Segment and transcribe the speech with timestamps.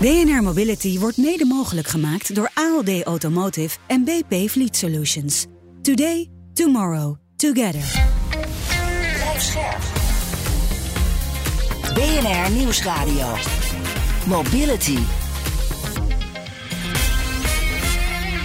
[0.00, 5.46] BNR Mobility wordt mede mogelijk gemaakt door ALD Automotive en BP Fleet Solutions.
[5.82, 8.08] Today, tomorrow, together.
[9.14, 9.80] Blijf scherp.
[11.94, 13.26] BNR Nieuwsradio.
[14.26, 14.98] Mobility.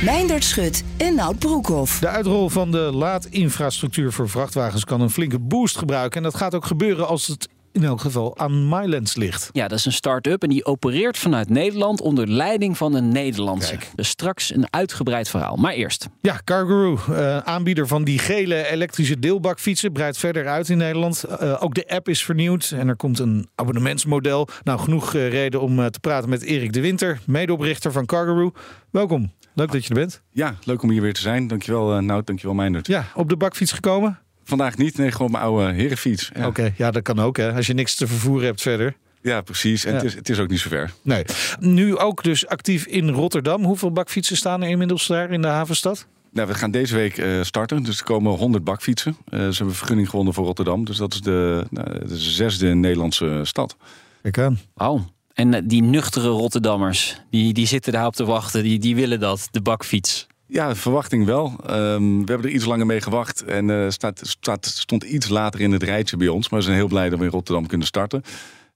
[0.03, 1.99] Meindert Schut en Nout Broekhoff.
[1.99, 6.17] De uitrol van de laadinfrastructuur voor vrachtwagens kan een flinke boost gebruiken.
[6.17, 9.49] En dat gaat ook gebeuren als het in elk geval aan Mylands ligt.
[9.51, 13.77] Ja, dat is een start-up en die opereert vanuit Nederland onder leiding van een Nederlandse.
[13.95, 15.55] Dus straks een uitgebreid verhaal.
[15.55, 16.07] Maar eerst.
[16.21, 21.25] Ja, Cargaroo, uh, aanbieder van die gele elektrische deelbakfietsen, breidt verder uit in Nederland.
[21.41, 24.47] Uh, ook de app is vernieuwd en er komt een abonnementsmodel.
[24.63, 28.51] Nou, genoeg uh, reden om te praten met Erik de Winter, medeoprichter van Cargaroo.
[28.91, 29.31] Welkom.
[29.53, 30.21] Leuk dat je er bent.
[30.31, 31.47] Ja, leuk om hier weer te zijn.
[31.47, 32.27] Dankjewel, uh, Nout.
[32.27, 32.87] Dankjewel, Meindert.
[32.87, 34.19] Ja, op de bakfiets gekomen?
[34.45, 34.97] Vandaag niet.
[34.97, 36.31] Nee, gewoon mijn oude herenfiets.
[36.33, 36.39] Ja.
[36.39, 37.53] Oké, okay, ja, dat kan ook hè.
[37.53, 38.95] Als je niks te vervoeren hebt verder.
[39.21, 39.85] Ja, precies.
[39.85, 39.97] En ja.
[39.97, 40.91] Het, is, het is ook niet zo ver.
[41.01, 41.25] Nee.
[41.59, 43.63] Nu ook dus actief in Rotterdam.
[43.63, 46.07] Hoeveel bakfietsen staan er inmiddels daar in de havenstad?
[46.31, 47.83] Nou, we gaan deze week uh, starten.
[47.83, 49.17] Dus er komen 100 bakfietsen.
[49.29, 50.85] Uh, ze hebben vergunning gewonnen voor Rotterdam.
[50.85, 53.75] Dus dat is de, nou, de zesde Nederlandse stad.
[54.21, 54.59] Kijk aan.
[54.73, 55.05] Wauw.
[55.33, 58.63] En die nuchtere Rotterdammers, die, die zitten daarop te wachten.
[58.63, 60.27] Die, die willen dat, de bakfiets.
[60.47, 61.45] Ja, verwachting wel.
[61.69, 63.43] Um, we hebben er iets langer mee gewacht.
[63.43, 64.21] En uh, staat,
[64.61, 66.49] stond iets later in het rijtje bij ons.
[66.49, 68.21] Maar we zijn heel blij dat we in Rotterdam kunnen starten.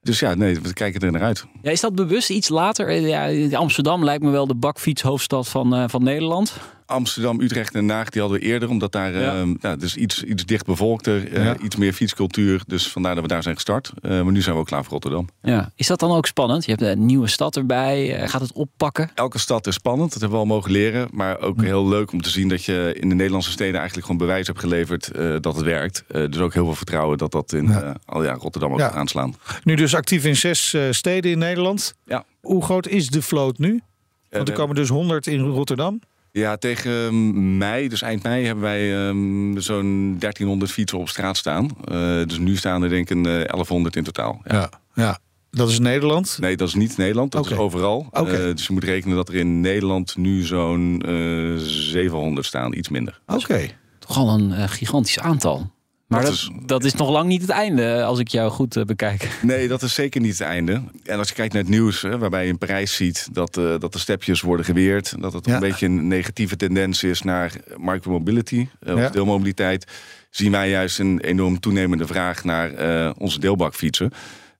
[0.02, 1.46] Dus ja, nee, we kijken er naar uit.
[1.62, 2.92] Ja, is dat bewust iets later?
[2.92, 6.54] Ja, Amsterdam lijkt me wel de bakfietshoofdstad van, uh, van Nederland.
[6.90, 8.70] Amsterdam, Utrecht en Den Haag, die hadden we eerder.
[8.70, 9.42] Omdat daar ja.
[9.42, 11.58] uh, ja, dus iets, iets dicht bevolkter, uh, ja.
[11.58, 12.62] iets meer fietscultuur.
[12.68, 13.92] Dus vandaar dat we daar zijn gestart.
[14.02, 15.28] Uh, maar nu zijn we ook klaar voor Rotterdam.
[15.42, 15.72] Ja.
[15.76, 16.66] Is dat dan ook spannend?
[16.66, 18.28] Je hebt een nieuwe stad erbij.
[18.28, 19.12] gaat het oppakken?
[19.16, 20.12] Elke stad is spannend.
[20.12, 21.08] Dat hebben we al mogen leren.
[21.12, 24.22] Maar ook heel leuk om te zien dat je in de Nederlandse steden eigenlijk gewoon
[24.28, 25.12] bewijs hebt geleverd
[25.42, 26.04] dat het werkt.
[26.08, 29.36] dus ook heel veel vertrouwen dat dat in al ja, Rotterdam ook gaat aanslaan.
[29.64, 31.94] Nu dus actief in zes steden in Nederland.
[32.06, 32.26] Ja.
[32.42, 33.82] Hoe groot is de vloot nu?
[34.30, 36.00] Want er komen dus 100 in Rotterdam.
[36.32, 41.70] Ja, tegen mei, dus eind mei, hebben wij um, zo'n 1300 fietsen op straat staan.
[41.92, 44.42] Uh, dus nu staan er denk ik een, uh, 1100 in totaal.
[44.44, 44.56] Ja.
[44.56, 44.70] ja.
[44.94, 45.20] Ja,
[45.52, 46.38] Dat is Nederland?
[46.40, 47.32] Nee, dat is niet Nederland.
[47.32, 48.08] Dat is overal.
[48.12, 48.48] Oké.
[48.48, 52.74] Uh, dus je moet rekenen dat er in Nederland nu zo'n uh, 700 staan.
[52.74, 53.20] Iets minder.
[53.28, 53.68] Oké.
[54.00, 55.72] Toch al een uh, gigantisch aantal.
[56.10, 56.66] Maar dat, is- is...
[56.66, 59.40] dat is nog lang niet het einde, als ik jou goed uh, bekijk.
[59.42, 60.82] Nee, dat is zeker niet het einde.
[61.04, 63.76] En als je kijkt naar het nieuws, hè, waarbij je in Parijs ziet dat, uh,
[63.80, 65.16] dat de stepjes worden geweerd.
[65.22, 65.54] Dat het Ja.
[65.54, 69.06] een beetje een negatieve tendens is naar micromobility, uh, Ja.
[69.06, 69.92] of deelmobiliteit.
[70.30, 72.72] Zien wij juist een enorm toenemende vraag naar
[73.06, 74.12] uh, onze deelbakfietsen.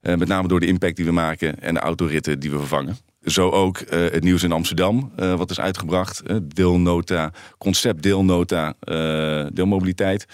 [0.02, 2.96] Uh, met name door de impact die we maken en de autoritten die we vervangen.
[3.24, 6.22] Zo ook uh, het nieuws in Amsterdam, uh, wat is uitgebracht.
[6.26, 10.26] Uh, deelnota, concept deelnota, uh, deelmobiliteit.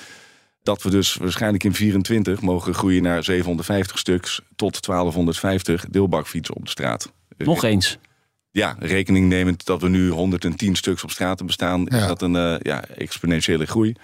[0.66, 6.64] Dat we dus waarschijnlijk in 24 mogen groeien naar 750 stuks tot 1250 deelbakfietsen op
[6.64, 7.12] de straat.
[7.36, 7.98] Nog eens.
[8.50, 11.96] Ja, rekening nemend dat we nu 110 stuks op straten bestaan, Ja.
[12.00, 13.94] is dat een uh, ja, exponentiële groei.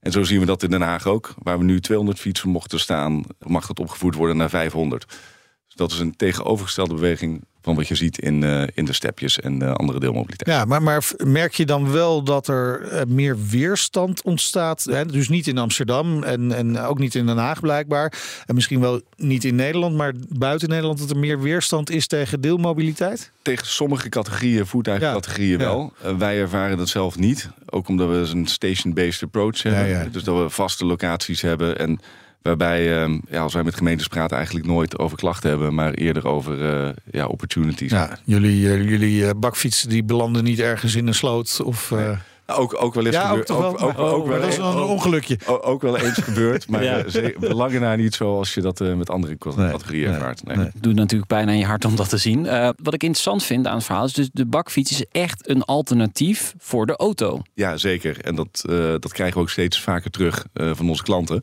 [0.00, 1.34] En zo zien we dat in Den Haag ook.
[1.42, 5.06] Waar we nu 200 fietsen mochten staan, mag dat opgevoerd worden naar 500.
[5.08, 9.40] Dus dat is een tegenovergestelde beweging van wat je ziet in, uh, in de stepjes
[9.40, 10.56] en uh, andere deelmobiliteit.
[10.56, 14.84] Ja, maar, maar merk je dan wel dat er eh, meer weerstand ontstaat?
[14.84, 15.06] Hè?
[15.06, 18.12] Dus niet in Amsterdam en, en ook niet in Den Haag blijkbaar.
[18.46, 20.98] En misschien wel niet in Nederland, maar buiten Nederland...
[20.98, 23.32] dat er meer weerstand is tegen deelmobiliteit?
[23.42, 25.70] Tegen sommige categorieën, voertuigcategorieën Ja, ja.
[25.70, 25.92] wel.
[26.06, 27.48] Uh, wij ervaren dat zelf niet.
[27.66, 29.88] Ook omdat we een station-based approach hebben.
[29.88, 30.04] Ja.
[30.04, 32.00] Dus dat we vaste locaties hebben en...
[32.42, 36.26] Waarbij, um, ja, als wij met gemeentes praten, eigenlijk nooit over klachten hebben, maar eerder
[36.26, 37.90] over uh, ja, opportunities.
[37.90, 41.90] Ja, jullie, uh, jullie uh, bakfietsen die belanden niet ergens in een sloot of...
[41.90, 42.16] Nee.
[42.56, 43.50] Ook, ook wel eens ja, gebeurd.
[43.50, 45.38] Ook, wel, oh, ook wel dat is dan een ongelukje.
[45.46, 47.04] Ook, ook wel eens gebeurd, maar Ja.
[47.38, 50.44] belangen na niet zoals je dat uh, met andere categorieën Nee, ervaart.
[50.44, 50.70] Nee.
[50.80, 52.44] doet natuurlijk pijn aan je hart om dat te zien.
[52.44, 55.62] Uh, wat ik interessant vind aan het verhaal is dus de bakfiets is echt een
[55.62, 57.42] alternatief voor de auto.
[57.54, 58.20] Ja, zeker.
[58.20, 61.42] En dat, uh, dat krijgen we ook steeds vaker terug uh, van onze klanten.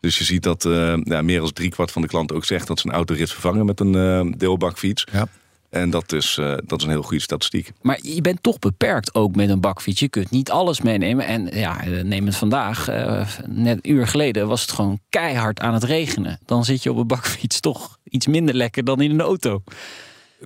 [0.00, 2.80] Dus je ziet dat uh, ja, meer dan driekwart van de klanten ook zegt dat
[2.80, 5.06] ze een autorit vervangen met een uh, deelbakfiets.
[5.12, 5.28] Ja.
[5.70, 7.72] En dat is, uh, dat is een heel goede statistiek.
[7.82, 10.00] Maar je bent toch beperkt ook met een bakfiets.
[10.00, 11.26] Je kunt niet alles meenemen.
[11.26, 12.88] En ja, neem het vandaag.
[12.90, 16.38] Uh, net een uur geleden was het gewoon keihard aan het regenen.
[16.44, 19.62] Dan zit je op een bakfiets toch iets minder lekker dan in een auto.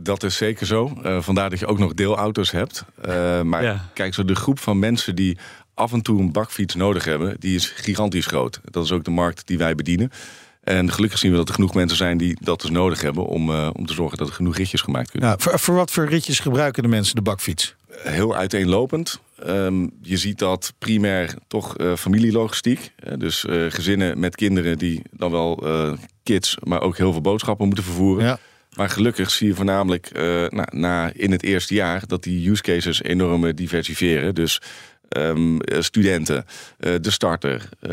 [0.03, 0.93] Dat is zeker zo.
[1.05, 2.85] Uh, vandaar dat je ook nog deelauto's hebt.
[3.09, 3.91] Uh, maar ja.
[3.95, 5.39] kijk, zo de groep van mensen die
[5.75, 8.61] af en toe een bakfiets nodig hebben, die is gigantisch groot.
[8.71, 10.11] Dat is ook de markt die wij bedienen.
[10.65, 13.51] En gelukkig zien we dat er genoeg mensen zijn die dat dus nodig hebben om,
[13.51, 15.47] uh, om te zorgen dat er genoeg ritjes gemaakt kunnen worden.
[15.49, 17.75] voor, voor, wat voor ritjes gebruiken de mensen de bakfiets?
[17.91, 19.21] Heel uiteenlopend.
[19.47, 22.93] Um, je ziet dat primair toch uh, familielogistiek.
[23.05, 25.67] Uh, dus gezinnen met kinderen die dan wel
[26.23, 28.25] kids, maar ook heel veel boodschappen moeten vervoeren.
[28.25, 28.39] Ja.
[28.77, 30.11] Maar gelukkig zie je voornamelijk
[30.51, 34.35] na, na, in het eerste jaar dat die use cases enorm diversifieren.
[34.35, 34.61] Dus
[35.17, 36.45] Um, studenten,
[36.81, 37.91] uh, de starter, uh,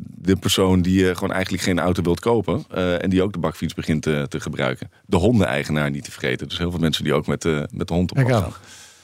[0.00, 2.64] de persoon die uh, gewoon eigenlijk geen auto wilt kopen
[3.00, 4.90] en die ook de bakfiets begint te, te gebruiken.
[5.06, 6.48] De hondeneigenaar niet te vergeten.
[6.48, 8.52] Dus heel veel mensen die ook met, met de hond op gaan.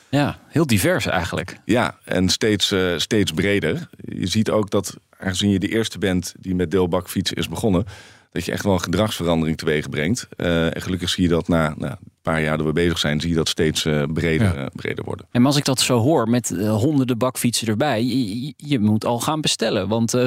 [0.08, 1.58] Ja, heel divers eigenlijk.
[1.64, 3.88] Ja, en steeds, steeds breder.
[4.04, 7.84] Je ziet ook dat, aangezien je de eerste bent die met deelbakfietsen is begonnen,
[8.32, 10.28] dat je echt wel een gedragsverandering teweeg brengt.
[10.36, 11.94] en gelukkig zie je dat na nou,
[12.30, 15.26] paar jaar dat we bezig zijn, zie je dat steeds uh, breder, uh, breder worden.
[15.30, 19.20] En als ik dat zo hoor, met uh, honderden bakfietsen erbij, je, je, moet al
[19.20, 19.88] gaan bestellen.
[19.88, 20.12] Want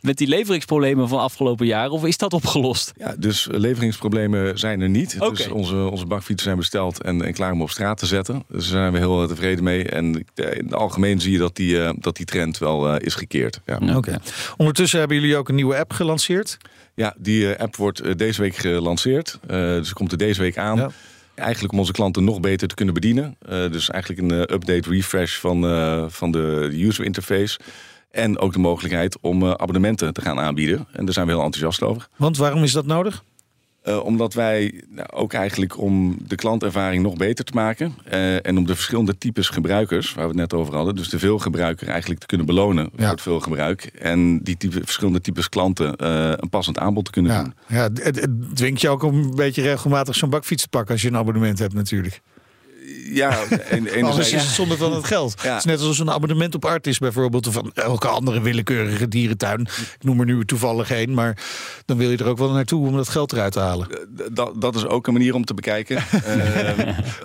[0.00, 2.92] met die leveringsproblemen van afgelopen jaren, of is dat opgelost?
[2.96, 5.16] Ja, dus leveringsproblemen zijn er niet.
[5.18, 5.30] Okay.
[5.30, 8.44] Dus onze, onze bakfietsen zijn besteld en, en, klaar om op straat te zetten.
[8.48, 9.84] Dus daar zijn we heel tevreden mee.
[9.84, 13.60] En in het algemeen zie je dat die, dat die trend wel is gekeerd.
[13.66, 13.96] Ja.
[13.96, 14.18] Oké.
[14.56, 16.58] Ondertussen hebben jullie ook een nieuwe app gelanceerd.
[16.94, 19.38] Ja, die app wordt deze week gelanceerd.
[19.46, 20.92] dus komt er deze week aan.
[21.34, 23.36] Eigenlijk om onze klanten nog beter te kunnen bedienen.
[23.48, 25.60] Dus eigenlijk een update, refresh van,
[26.10, 27.58] van de user interface.
[28.10, 30.86] En ook de mogelijkheid om abonnementen te gaan aanbieden.
[30.92, 32.08] En daar zijn we heel enthousiast over.
[32.16, 33.24] Want waarom is dat nodig?
[33.86, 37.94] Uh, omdat wij nou, ook eigenlijk om de klantervaring nog beter te maken.
[38.12, 40.94] Uh, en om de verschillende types gebruikers, waar we het net over hadden.
[40.94, 42.90] Dus de veelgebruiker eigenlijk te kunnen belonen ja.
[42.98, 43.84] voor het veelgebruik.
[43.84, 47.42] En die type, verschillende types klanten uh, een passend aanbod te kunnen ja.
[47.42, 47.54] doen.
[47.66, 51.02] Ja, het, het dwingt je ook om een beetje regelmatig zo'n bakfiets te pakken als
[51.02, 52.20] je een abonnement hebt natuurlijk.
[53.12, 55.34] Ja, en, Anders is het zonder van het geld.
[55.42, 55.48] Ja.
[55.48, 57.46] Het is net als een abonnement op Artis bijvoorbeeld...
[57.46, 59.60] of van elke andere willekeurige dierentuin.
[59.60, 61.38] Ik noem er nu toevallig één, maar
[61.84, 62.86] dan wil je er ook wel naartoe...
[62.86, 63.88] om dat geld eruit te halen.
[64.32, 65.96] Dat, dat is ook een manier om te bekijken.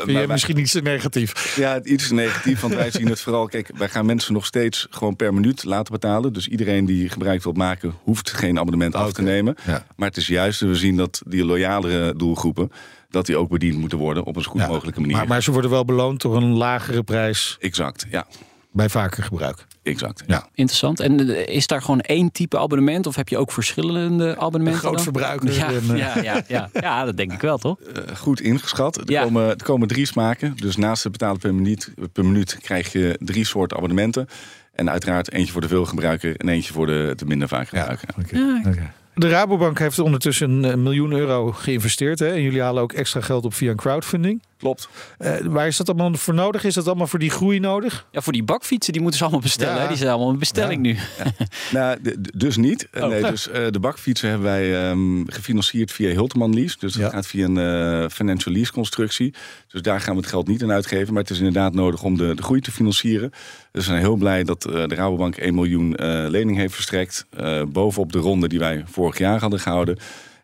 [0.05, 1.55] uh, misschien iets te negatief?
[1.55, 3.47] Ja, iets te negatief, want wij zien het vooral...
[3.47, 6.33] Kijk, wij gaan mensen nog steeds gewoon per minuut laten betalen.
[6.33, 7.93] Dus iedereen die gebruik wilt maken...
[8.03, 9.55] hoeft geen abonnement af te nemen.
[9.65, 9.85] Ja.
[9.95, 12.71] Maar het is juist, we zien dat die loyalere doelgroepen
[13.09, 15.15] dat die ook bediend moeten worden op een zo goed mogelijke manier.
[15.15, 17.57] Maar, maar, ze worden wel beloond door een lagere prijs.
[17.59, 18.27] Exact, ja.
[18.71, 19.67] Bij vaker gebruik.
[19.83, 20.23] Exact.
[20.27, 20.47] Ja.
[20.53, 20.99] Interessant.
[20.99, 24.87] En eh, is daar gewoon één type abonnement of heb je ook verschillende abonnementen?
[24.87, 25.53] Groot verbruiker.
[25.53, 27.77] Ja, ja, ja, ja, ja, dat denk ik wel, toch?
[27.79, 28.97] Uh, goed ingeschat.
[28.97, 29.23] Er, ja.
[29.23, 30.53] komen, er komen drie smaken.
[30.55, 34.27] Dus naast het betalen per minuut, per minuut krijg je drie soorten abonnementen.
[34.73, 38.09] En uiteraard eentje voor de veelgebruiker en eentje voor de, de minder vaak gebruiker.
[38.15, 38.71] Ja, okay.
[38.71, 38.91] okay.
[39.19, 42.19] De Rabobank heeft ondertussen een miljoen euro geïnvesteerd.
[42.19, 42.27] Hè?
[42.27, 44.41] En jullie halen ook extra geld op via een crowdfunding.
[44.59, 44.89] Klopt.
[45.19, 46.63] Uh, waar is dat allemaal voor nodig?
[46.63, 48.07] Is dat allemaal voor die groei nodig?
[48.11, 49.81] Ja, voor die bakfietsen, die moeten ze allemaal bestellen.
[49.81, 49.87] Ja.
[49.87, 50.91] Die zijn allemaal een bestelling ja.
[50.91, 50.97] nu.
[51.17, 51.45] Ja.
[51.79, 52.87] nou, dus niet.
[52.93, 53.07] Oh.
[53.07, 56.75] Nee, dus uh, de bakfietsen hebben wij um, gefinancierd via Hilteman Lease.
[56.79, 57.57] Dus dat gaat via een
[58.03, 59.33] uh, financial lease constructie.
[59.67, 61.13] Dus daar gaan we het geld niet aan uitgeven.
[61.13, 63.29] Maar het is inderdaad nodig om de, de groei te financieren.
[63.71, 65.95] Dus we zijn heel blij dat de Rabobank 1 miljoen
[66.29, 67.25] lening heeft verstrekt.
[67.67, 69.97] bovenop de ronde die wij vorig jaar hadden gehouden.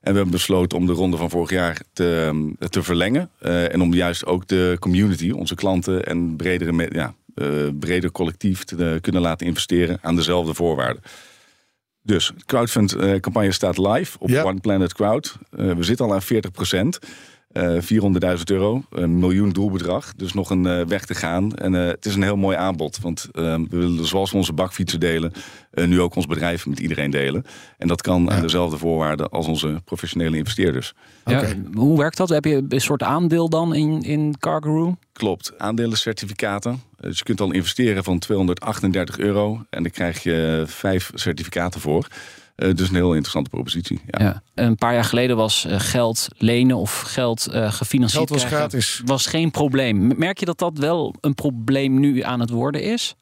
[0.06, 3.30] En we hebben besloten om de ronde van vorig jaar te, ehm, te verlengen.
[3.42, 8.64] Uh, en om juist ook de community, onze klanten en bredere, ja, uh, breder collectief
[8.64, 11.04] te uh, kunnen laten investeren aan dezelfde voorwaarden.
[12.02, 14.44] Dus de crowdfund-campagne staat live op ja.
[14.44, 15.38] One Planet Crowd.
[15.50, 17.00] we zitten al aan 40 procent.
[17.58, 17.82] Uh,
[18.38, 20.14] 400.000 euro, een miljoen doelbedrag.
[20.16, 21.54] Dus nog een uh, weg te gaan.
[21.54, 23.00] En uh, het is een heel mooi aanbod.
[23.02, 25.32] Want we willen zoals we onze bakfietsen delen...
[25.72, 27.46] nu ook ons bedrijf met iedereen delen.
[27.78, 28.32] En dat kan ja.
[28.32, 30.94] aan dezelfde voorwaarden als onze professionele investeerders.
[31.26, 31.62] Ja, okay.
[31.74, 32.30] Hoe werkt dat?
[32.30, 36.82] Heb je een soort aandeel dan in, in Cargo Klopt, aandelencertificaten.
[37.10, 39.66] Dus je kunt al investeren van 238 euro.
[39.70, 42.08] En dan krijg je vijf certificaten voor...
[42.56, 44.02] Uh, dus een heel interessante propositie.
[44.08, 44.26] Ja.
[44.26, 44.42] ja.
[44.54, 48.58] Een paar jaar geleden was uh, geld lenen of geld uh, gefinancierd geld was krijgen,
[48.58, 49.02] gratis.
[49.06, 50.18] was geen probleem.
[50.18, 53.16] Merk je dat dat wel een probleem nu aan het worden is?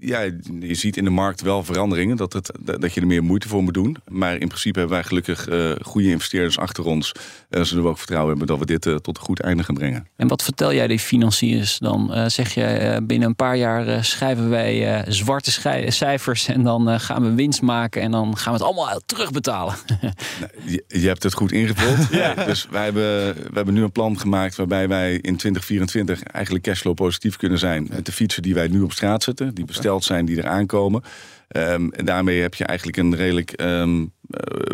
[0.00, 0.20] Ja,
[0.60, 2.16] je ziet in de markt wel veranderingen.
[2.16, 3.96] Dat, het, dat je er meer moeite voor moet doen.
[4.08, 5.48] Maar in principe hebben wij gelukkig
[5.82, 7.12] goede investeerders achter ons.
[7.50, 10.06] zodat we ook vertrouwen hebben dat we dit tot een goed einde gaan brengen.
[10.16, 12.30] En wat vertel jij die financiers dan?
[12.30, 15.50] zeg je binnen een paar jaar schrijven wij zwarte
[15.88, 19.74] cijfers en dan gaan we winst maken en dan gaan we het allemaal allemaal terugbetalen.
[20.40, 22.08] Nou, je, je, hebt het goed ingevuld.
[22.22, 22.34] ja.
[22.34, 26.94] Dus wij hebben, we hebben nu een plan gemaakt waarbij wij in 2024 eigenlijk cashflow
[26.94, 27.86] positief kunnen zijn.
[27.90, 31.02] Met de fietsen die wij nu op straat zetten, die besteld zijn, die er aankomen.
[31.48, 34.12] Um, en daarmee heb je eigenlijk een redelijk um,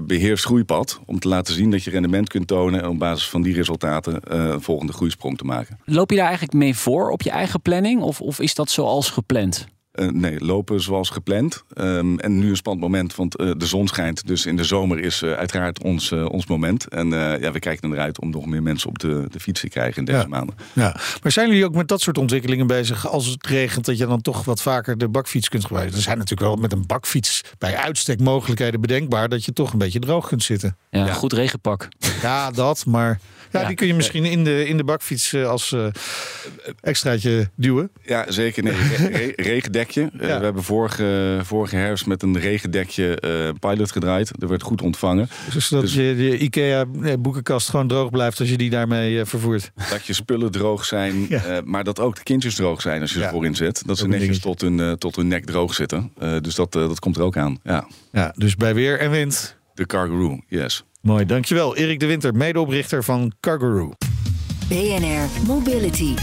[0.03, 1.01] beheerst groeipad.
[1.07, 2.83] Om te laten zien dat je rendement kunt tonen.
[2.83, 5.79] En op basis van die resultaten eh, een volgende groeisprong te maken.
[5.85, 8.03] Loop je daar eigenlijk mee voor op je eigen planning?
[8.03, 9.69] Of, of is dat zoals gepland?
[10.01, 11.65] Uh, nee, lopen zoals gepland.
[11.75, 14.27] Um, en nu een spannend moment, want uh, de zon schijnt.
[14.27, 16.89] Dus in de zomer is uh, uiteraard ons, ons moment.
[16.89, 19.99] En ja, we kijken eruit om nog meer mensen op de, de fiets te krijgen
[19.99, 20.27] in deze ja.
[20.27, 20.55] maanden.
[20.73, 20.97] Ja.
[21.23, 23.09] Maar zijn jullie ook met dat soort ontwikkelingen bezig?
[23.09, 25.97] Als het regent, dat je dan toch wat vaker de bakfiets kunt gebruiken?
[25.97, 29.29] Er zijn natuurlijk wel met een bakfiets bij uitstek mogelijkheden bedankbaar...
[29.29, 30.77] dat je toch een beetje droog kunt zitten.
[30.91, 31.13] Ja, ja.
[31.13, 31.89] goed regenpak.
[32.23, 33.21] Ja, dat, maar...
[33.51, 33.67] Ja, Ja.
[33.67, 35.87] die kun je misschien in de, in de bakfiets eh, als eh,
[36.81, 37.91] extraatje duwen.
[38.03, 38.63] Ja, zeker.
[38.63, 40.11] Nee, re- re- regendekje.
[40.21, 40.39] Uh, Ja.
[40.39, 44.31] We hebben vorige, vorige herfst met een regendekje uh, pilot gedraaid.
[44.39, 45.29] Dat werd goed ontvangen.
[45.53, 49.21] Dus dat Dus- je de IKEA eh, boekenkast gewoon droog blijft als je die daarmee
[49.21, 49.71] eh, vervoert.
[49.91, 51.45] Dat je spullen droog zijn, Ja.
[51.45, 53.25] eh, maar dat ook de kindjes droog zijn als je Ja.
[53.25, 53.83] ze voorin zet.
[53.87, 56.13] Dat ze netjes tot hun, eh, tot hun nek droog zitten.
[56.19, 57.59] Eh, dus dat, eh, dat komt er ook aan.
[57.63, 59.57] Ja, Ja, dus bij weer en wind.
[59.75, 60.85] de Cargaroo, yes.
[61.01, 61.77] Mooi, dankjewel.
[61.77, 63.93] Erik de Winter, medeoprichter van Cargaroo.
[64.69, 66.15] BNR Mobility.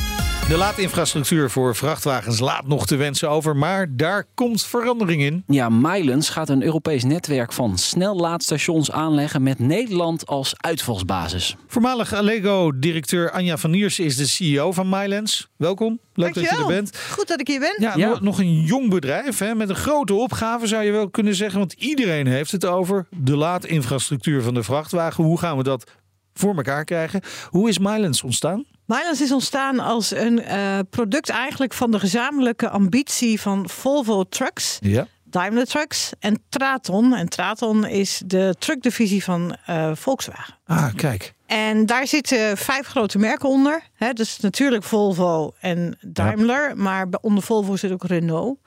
[0.48, 5.44] De laadinfrastructuur voor vrachtwagens laat nog te wensen over, maar daar komt verandering in.
[5.48, 11.56] Ja, Milens gaat een Europees netwerk van snellaadstations aanleggen met Nederland als uitvalsbasis.
[11.68, 15.48] Voormalig Allego-directeur Anja van Niersen is de CEO van Mylens.
[15.58, 16.98] Welkom, leuk dat je er bent.
[17.12, 17.75] Goed dat ik hier ben.
[17.80, 18.10] Ja, Ja.
[18.10, 21.60] nog- nog een jong bedrijf hè, met een grote opgave zou je wel kunnen zeggen.
[21.60, 25.24] Want iedereen heeft het over de laadinfrastructuur van de vrachtwagen.
[25.24, 25.92] Hoe gaan we dat
[26.38, 27.22] voor elkaar krijgen?
[27.50, 28.65] Hoe is Mylens ontstaan?
[28.86, 34.77] Milans is ontstaan als een eh, product eigenlijk van de gezamenlijke ambitie van Volvo Trucks,
[34.82, 35.08] Ja.
[35.24, 37.15] Daimler Trucks en Traton.
[37.15, 40.56] En Traton is de truckdivisie van eh, Volkswagen.
[40.65, 41.34] Ah, kijk.
[41.46, 43.84] En daar zitten vijf grote merken onder.
[43.94, 46.77] Hè, dus natuurlijk Volvo en Daimler.
[46.77, 48.60] Maar onder Volvo zit ook Renault.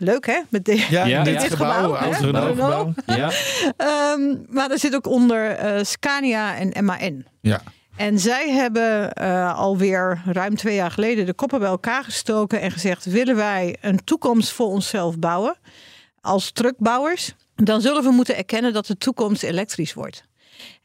[0.00, 0.40] Leuk hè?
[0.48, 1.48] Met de, Ja, dit ja.
[1.48, 2.24] gebouw, gebouw, oud hè?
[2.24, 2.92] Renault Renault.
[2.96, 3.16] gebouw.
[3.16, 3.30] Ja,
[3.76, 7.24] Ehm, maar er zit ook onder eh, Scania en MAN.
[7.40, 7.62] Ja.
[7.96, 12.70] En zij hebben eh, alweer ruim twee jaar geleden de koppen bij elkaar gestoken en
[12.70, 15.56] gezegd: willen wij een toekomst voor onszelf bouwen
[16.20, 20.24] als truckbouwers, dan zullen we moeten erkennen dat de toekomst elektrisch wordt.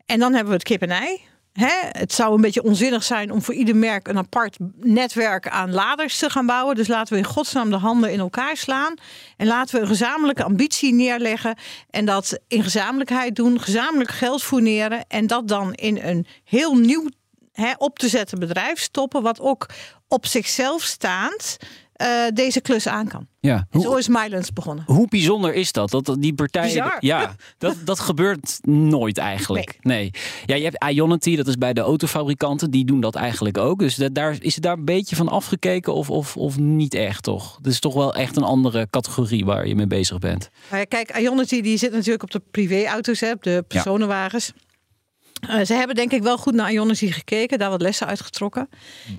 [0.06, 1.22] En dan hebben we het kip en ei.
[1.54, 1.74] Hè?
[1.92, 6.18] Het zou een beetje onzinnig zijn om voor ieder merk een apart netwerk aan laders
[6.18, 6.76] te gaan bouwen.
[6.76, 8.94] Dus laten we in godsnaam de handen in elkaar slaan.
[9.38, 11.58] En laten we een gezamenlijke ambitie neerleggen.
[11.90, 15.06] En dat in gezamenlijkheid doen, gezamenlijk geld fourneren.
[15.08, 17.10] En dat dan in een heel nieuw
[17.52, 19.22] hè, op te zetten bedrijf stoppen.
[19.22, 19.70] Wat ook
[20.08, 21.58] op zichzelf staand
[22.04, 23.28] eh, deze klus aan kan.
[23.40, 23.68] ja.
[23.72, 24.84] En zo Hoe, is Mylands begonnen.
[24.88, 25.90] hoe bijzonder is dat?
[25.90, 26.68] Dat dat die partijen.
[26.74, 26.98] Bizar.
[27.00, 29.78] Ja, dat, dat gebeurt nooit eigenlijk.
[29.82, 30.12] Nee.
[30.46, 32.72] Ja, je hebt Ionity, dat is bij de autofabrikanten.
[32.72, 33.80] Die doen dat eigenlijk ook.
[33.80, 37.24] Dus dat, daar, is het daar een beetje van afgekeken of, of, of niet echt,
[37.24, 37.58] toch?
[37.58, 40.50] Het is toch wel echt een andere categorie waar je mee bezig bent.
[40.70, 44.54] Maar ja, kijk, Ionity die zit natuurlijk op de privéauto's, hè, de personenwagens.
[45.48, 48.70] Eh, ze hebben denk ik wel goed naar Ionity gekeken, daar wat lessen uitgetrokken.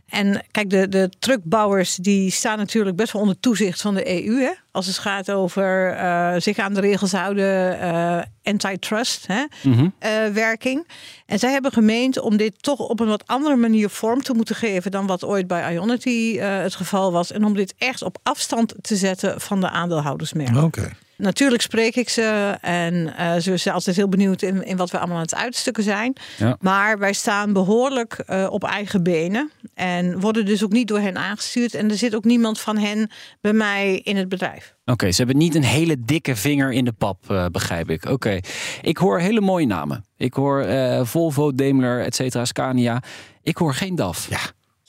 [0.09, 4.40] En kijk, de, de truckbouwers die staan natuurlijk best wel onder toezicht van de EU.
[4.40, 4.50] Hè?
[4.71, 9.45] Als het gaat over eh, zich aan de regels houden, eh, antitrust hè?
[9.62, 9.88] Mhm.
[10.33, 10.87] werking.
[11.26, 14.57] En zij hebben gemeend om dit toch op een wat andere manier vorm te moeten
[14.57, 17.33] geven dan wat ooit bij Ionity het geval was.
[17.33, 20.64] En om dit echt op afstand te zetten van de aandeelhoudersmerken.
[20.64, 20.90] Oké.
[21.16, 24.99] Natuurlijk spreek ik ze en eh, ze zijn altijd heel benieuwd in, in wat we
[24.99, 26.16] allemaal aan het uitstukken zijn.
[26.37, 26.56] Ja.
[26.61, 31.16] Maar wij staan behoorlijk eh, op eigen benen en worden dus ook niet door hen
[31.16, 31.75] aangestuurd.
[31.75, 34.75] En er zit ook niemand van hen bij mij in het bedrijf.
[34.85, 38.04] Oké, ze hebben niet een hele dikke vinger in de pap, eh, begrijp ik.
[38.04, 38.38] Oké,
[38.83, 40.04] ik hoor hele mooie namen.
[40.16, 43.02] Ik hoor eh, Volvo, Daimler, et cetera, Scania.
[43.42, 44.30] Ik hoor geen DAF.
[44.30, 44.38] Ja,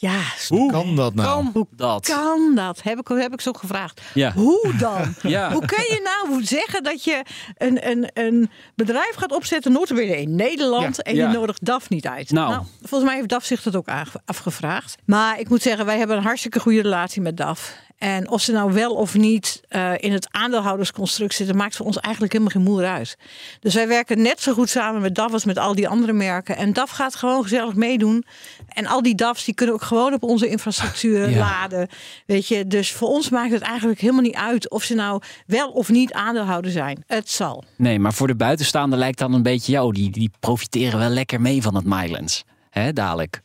[0.06, 1.28] Ja, hoe kan dat nou?
[1.52, 2.06] Kan dat?
[2.08, 2.82] kan dat?
[2.84, 4.02] Heb ik, heb ik zo gevraagd.
[4.14, 4.32] Ja.
[4.34, 5.14] Hoe dan?
[5.36, 5.52] Ja.
[5.52, 7.24] Hoe kan je nou zeggen dat je
[7.58, 11.04] een, een, een bedrijf gaat opzetten, notabene in Nederland, Ja.
[11.04, 11.28] en Ja.
[11.32, 12.32] je nodigt DAF niet uit?
[12.32, 12.64] Nou.
[12.82, 13.88] volgens mij heeft DAF zich dat ook
[14.26, 14.96] afgevraagd.
[15.06, 17.76] Maar ik moet zeggen, wij hebben een hartstikke goede relatie met DAF.
[17.98, 22.00] En of ze nou wel of niet eh, in het aandeelhoudersconstruct zitten, maakt voor ons
[22.00, 23.18] eigenlijk helemaal geen moer uit.
[23.60, 26.58] Dus wij werken net zo goed samen met DAF als met al die andere merken.
[26.58, 28.25] En DAF gaat gewoon gezellig meedoen.
[28.68, 31.38] En al die DAF's die kunnen ook gewoon op onze infrastructuur Ja.
[31.38, 31.88] laden.
[32.25, 35.70] Weet je, dus voor ons maakt het eigenlijk helemaal niet uit of ze nou wel
[35.70, 37.04] of niet aandeelhouder zijn.
[37.08, 37.64] Het zal.
[37.75, 39.72] Nee, maar voor de buitenstaander lijkt dan een beetje...
[39.72, 42.44] Ja, oh, die, die profiteren wel lekker mee van het Mylands.
[42.70, 43.42] Hè, dadelijk.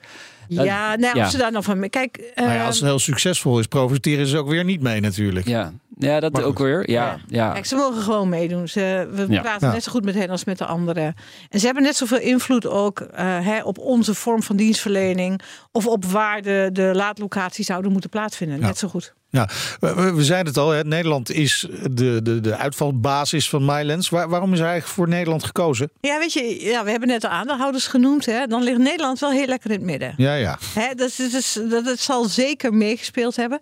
[0.54, 1.24] Ja, nou, ja.
[1.24, 1.88] of ze daar nou van.
[1.90, 5.46] Kijk, Nou ja, als het heel succesvol is, profiteren ze ook weer niet mee natuurlijk.
[5.48, 6.66] Ja, ja dat Maar ook goed.
[6.66, 6.90] weer.
[6.90, 7.52] Ja, ja.
[7.52, 8.68] Kijk, ze mogen gewoon meedoen.
[8.68, 9.40] Ze, we Ja.
[9.40, 9.72] praten Ja.
[9.74, 11.14] net zo goed met hen als met de anderen.
[11.48, 15.40] En ze hebben net zoveel invloed ook eh, hè, op onze vorm van dienstverlening.
[15.72, 18.58] Of op waar de, de laadlocaties zouden moeten plaatsvinden.
[18.60, 18.66] Ja.
[18.66, 19.14] Net zo goed.
[19.32, 19.48] Ja,
[19.80, 24.08] we, we- zeiden het al, hè, Nederland is de, de, de uitvalbasis van Mylands.
[24.08, 25.90] Waar, waarom is hij eigenlijk voor Nederland gekozen?
[26.00, 28.26] Ja, weet je, ja, we hebben net de aandeelhouders genoemd.
[28.26, 28.46] Hè?
[28.46, 30.14] Dan ligt Nederland wel heel lekker in het midden.
[30.16, 30.58] Ja, ja.
[30.74, 33.58] Hè, dat, is, dat, is- dat, zal zeker meegespeeld hebben.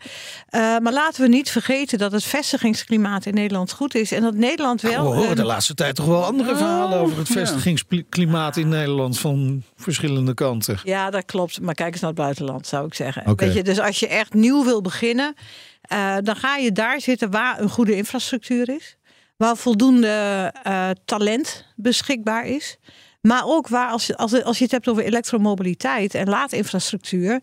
[0.49, 4.13] Eh, maar laten we niet vergeten dat het vestigingsklimaat in Nederland goed is.
[4.13, 5.11] En dat Nederland wel.
[5.11, 9.63] we horen de laatste tijd toch wel andere verhalen over het vestigingsklimaat in Nederland van
[9.77, 10.79] verschillende kanten.
[10.85, 11.61] Ja, dat klopt.
[11.61, 13.37] Maar kijk eens naar het buitenland, zou ik zeggen.
[13.37, 15.35] Weet je, dus als je echt nieuw wil beginnen,
[15.81, 18.97] eh, dan ga je daar zitten waar een goede infrastructuur is.
[19.37, 22.77] Waar voldoende eh, talent beschikbaar is.
[23.21, 27.41] Maar ook waar, als als, als je het hebt over elektromobiliteit en laadinfrastructuur,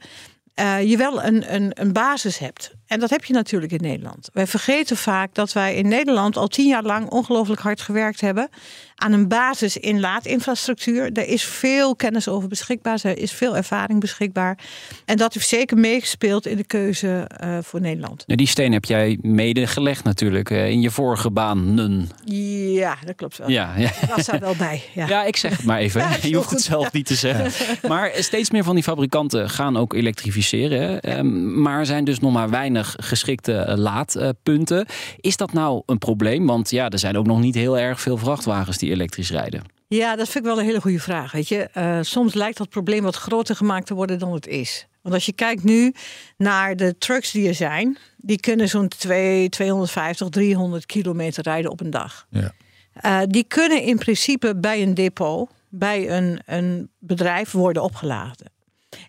[0.53, 2.71] eh, je wel een, een, een basis hebt.
[2.87, 4.29] En dat heb je natuurlijk in Nederland.
[4.33, 8.49] Wij vergeten vaak dat wij in Nederland al tien jaar lang ongelooflijk hard gewerkt hebben
[8.95, 11.11] aan een basis in laadinfrastructuur.
[11.11, 14.57] Er is veel kennis over beschikbaar, er is veel ervaring beschikbaar.
[15.05, 18.23] En dat heeft zeker meegespeeld in de keuze eh, voor Nederland.
[18.27, 22.09] Ja, die steen heb jij mede gelegd natuurlijk eh, in je vorige banen.
[22.25, 23.49] Ja, dat klopt wel.
[23.49, 23.91] Ja, ja.
[23.99, 24.83] Dat was daar wel bij.
[24.93, 25.07] Ja.
[25.07, 26.01] Ja, ik zeg het maar even.
[26.05, 27.51] Ja, je hoeft het zelf niet te zeggen.
[27.89, 31.01] Maar steeds meer van die fabrikanten gaan ook elektrificeren.
[31.01, 34.85] Ehm, Maar er zijn dus nog maar weinig geschikte eh, laadpunten.
[35.19, 36.45] Is dat nou een probleem?
[36.45, 39.61] Want ja, er zijn ook nog niet heel erg veel vrachtwagens die elektrisch rijden.
[39.87, 41.31] Ja, dat vind ik wel een hele goede vraag.
[41.31, 44.87] Weet je, Eh, soms lijkt dat probleem wat groter gemaakt te worden dan het is.
[45.01, 45.93] Want als je kijkt nu
[46.37, 51.79] naar de trucks die er zijn, die kunnen zo'n 2, 250, 300 kilometer rijden op
[51.79, 52.25] een dag.
[52.29, 52.51] Ja.
[52.93, 58.51] Eh, die kunnen in principe bij een depot, bij een, een bedrijf worden opgeladen.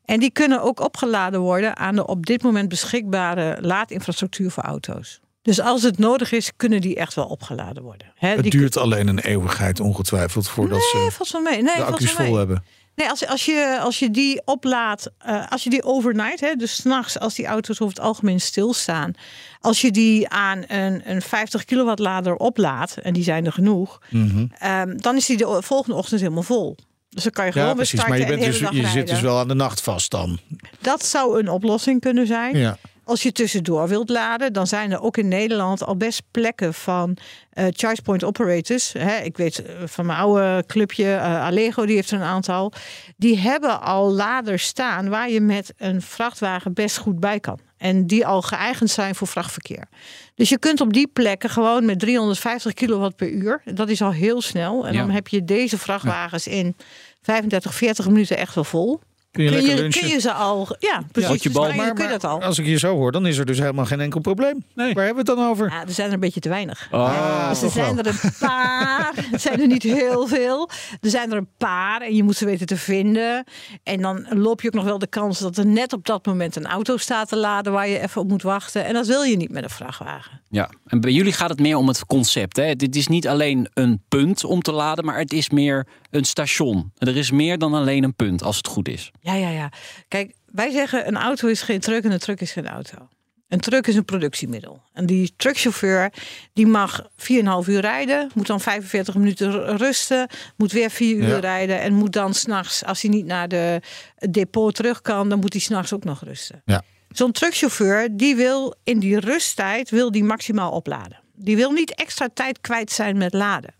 [0.06, 5.20] En die kunnen ook opgeladen worden aan de op dit moment beschikbare laadinfrastructuur voor auto's.
[5.42, 8.12] Dus als het nodig is, kunnen die echt wel opgeladen worden.
[8.14, 11.62] Het die duurt alleen een eeuwigheid ongetwijfeld voordat Nee, ze wel mee.
[11.62, 12.26] Nee, de accu's mee.
[12.26, 12.64] vol hebben.
[12.94, 16.75] Nee, als, als, je, als je die oplaadt, eh, als je die overnight, hè, dus
[16.75, 19.12] s'nachts als die auto's over het algemeen stilstaan,
[19.60, 24.00] als je die aan een, een 50 kilowatt lader oplaadt, en die zijn er genoeg,
[24.10, 24.46] Mhm.
[24.58, 26.76] ehm, dan is die de volgende ochtend helemaal vol.
[27.16, 28.08] Dus dan kan je gewoon Ja, weer precies.
[28.08, 30.38] Maar je, en bent dus, je zit dus wel aan de nacht vast dan.
[30.80, 32.56] Dat zou een oplossing kunnen zijn.
[32.58, 32.78] Ja.
[33.04, 37.16] Als je tussendoor wilt laden, dan zijn er ook in Nederland al best plekken van
[37.50, 38.92] eh charge point operators.
[38.92, 42.73] Hè, ik weet eh, van mijn oude clubje, eh Allego, die heeft er een aantal.
[43.17, 47.58] Die hebben al laders staan waar je met een vrachtwagen best goed bij kan.
[47.78, 49.89] En die al geëigend zijn voor vrachtverkeer.
[50.34, 53.62] Dus je kunt op die plekken gewoon met 350 kilowatt per uur.
[53.65, 54.86] Dat is al heel snel.
[54.86, 55.00] En Ja.
[55.00, 56.76] dan heb je deze vrachtwagens in
[57.23, 59.00] 35, 40 minuten echt wel vol.
[59.36, 60.00] Kun je Kun je, lunchen.
[60.00, 60.76] kun je ze al...
[60.78, 61.52] Ja, precies.
[61.52, 61.72] Bal.
[61.72, 62.42] je kun je dat al.
[62.42, 64.64] Als ik je zo hoor, dan is er dus helemaal geen enkel probleem.
[64.75, 64.94] Nee.
[64.94, 65.70] Waar hebben we het dan over?
[65.70, 66.88] Ja, er zijn er een beetje te weinig.
[66.90, 67.49] Oh.
[67.49, 68.04] Dus er zijn wel.
[68.04, 69.12] er een paar.
[69.30, 70.70] Het zijn er niet heel veel.
[71.00, 73.44] Er zijn er een paar en je moet ze weten te vinden.
[73.82, 76.56] En dan loop je ook nog wel de kans dat er net op dat moment
[76.56, 78.84] een auto staat te laden waar je even op moet wachten.
[78.84, 80.40] En dat wil je niet met een vrachtwagen.
[80.49, 82.56] Ja, en bij jullie gaat het meer om het concept.
[82.56, 82.76] Hè?
[82.76, 86.92] Dit is niet alleen een punt om te laden, maar het is meer een station.
[86.99, 89.10] Er is meer dan alleen een punt, als het goed is.
[89.21, 89.73] Ja, ja, ja.
[90.08, 93.08] Kijk, wij zeggen een auto is geen truck en een truck is geen auto.
[93.49, 94.82] Een truck is een productiemiddel.
[94.92, 96.12] En die truckchauffeur
[96.52, 101.38] die mag 4,5 uur rijden, moet dan 45 minuten rusten, moet weer 4 uur Ja.
[101.38, 103.80] rijden en moet dan s'nachts, als hij niet naar de
[104.16, 106.62] het depot terug kan, dan moet hij s'nachts ook nog rusten.
[106.64, 106.82] Ja.
[107.08, 111.21] Zo'n truckchauffeur die wil in die rusttijd wil die maximaal opladen.
[111.34, 113.75] Die wil niet extra tijd kwijt zijn met laden.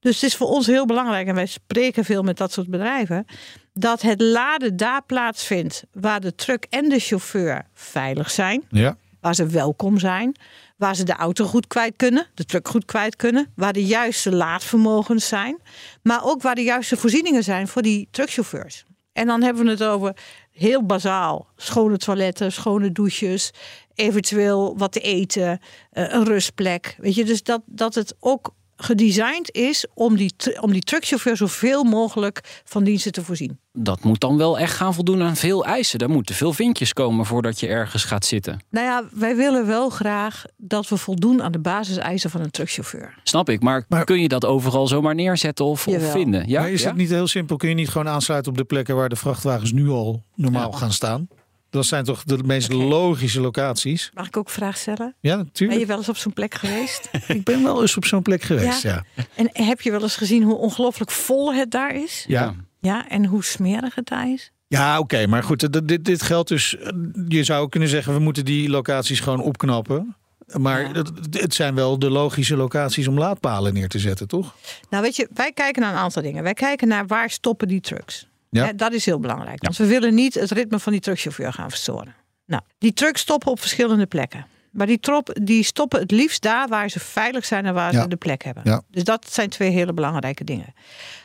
[0.00, 3.24] Dus het is voor ons heel belangrijk, en wij spreken veel met dat soort bedrijven,
[3.72, 8.96] dat het laden daar plaatsvindt waar de truck en de chauffeur veilig zijn, Ja.
[9.20, 10.36] waar ze welkom zijn,
[10.76, 14.32] waar ze de auto goed kwijt kunnen, de truck goed kwijt kunnen, waar de juiste
[14.34, 15.60] laadvermogens zijn,
[16.02, 18.84] maar ook waar de juiste voorzieningen zijn voor die truckchauffeurs.
[19.12, 20.16] En dan hebben we het over
[20.52, 23.50] heel bazaal: schone toiletten, schone douches,
[23.94, 26.96] eventueel wat te eten, eh, een rustplek.
[26.98, 31.84] Weet je, dus dat, dat het ook gedesigned is om die, om die truckchauffeur zoveel
[31.84, 33.58] mogelijk van diensten te voorzien.
[33.72, 35.98] Dat moet dan wel echt gaan voldoen aan veel eisen.
[35.98, 38.64] Er moeten veel vinkjes komen voordat je ergens gaat zitten.
[38.70, 43.14] Nou ja, wij willen wel graag dat we voldoen aan de basiseisen van een truckchauffeur.
[43.22, 46.48] Snap ik, maar, Maar- kun je dat overal zomaar neerzetten of, vinden?
[46.48, 46.60] Ja?
[46.60, 46.88] maar is Ja?
[46.88, 47.56] het niet heel simpel?
[47.56, 50.92] Kun je niet gewoon aansluiten op de plekken waar de vrachtwagens nu al normaal gaan
[50.92, 51.28] staan?
[51.76, 54.10] Dat zijn toch de meest logische locaties?
[54.14, 55.14] Mag ik ook vraag stellen?
[55.20, 55.80] Ja, Ben natuurlijk.
[55.80, 57.08] je wel eens op zo'n plek geweest?
[57.28, 59.04] Ik ben wel eens op zo'n plek geweest, ja.
[59.34, 62.24] En heb je wel eens gezien hoe ongelooflijk vol het daar is?
[62.28, 64.50] Ja, Ja, en hoe smerig het daar is?
[64.68, 65.26] ja oké.
[65.26, 66.76] maar goed, dit, dit, dit geldt dus...
[66.76, 66.88] eh,
[67.28, 70.16] Je zou kunnen zeggen, we moeten die locaties gewoon opknappen.
[70.46, 70.92] Maar Ja.
[70.92, 74.54] het, het zijn wel de logische locaties om laadpalen neer te zetten, toch?
[74.90, 76.42] Nou, weet je, wij kijken naar een aantal dingen.
[76.42, 78.26] Wij kijken naar waar stoppen die trucks.
[78.50, 78.72] Ja.
[78.72, 79.62] Dat is heel belangrijk.
[79.62, 82.14] Want we willen niet het ritme van die truckchauffeur gaan verstoren.
[82.46, 84.46] Nou, die trucks stoppen op verschillende plekken.
[84.70, 88.08] Maar die, trop, die stoppen het liefst daar waar ze veilig zijn en waar ze
[88.08, 88.84] de plek hebben.
[88.90, 90.74] Dus dat zijn twee hele belangrijke dingen.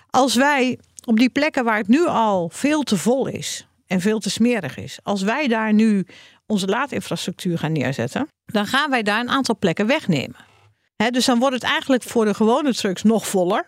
[0.09, 4.19] Als wij op die plekken waar het nu al veel te vol is en veel
[4.19, 6.05] te smerig is, als wij daar nu
[6.45, 10.35] onze laadinfrastructuur gaan neerzetten, dan gaan wij daar een aantal plekken wegnemen.
[10.95, 13.65] Hè, dus dan wordt het eigenlijk voor de gewone trucks nog voller.